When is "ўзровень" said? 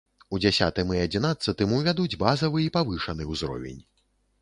3.37-3.83